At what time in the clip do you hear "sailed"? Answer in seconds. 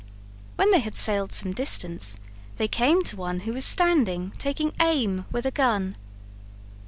0.97-1.31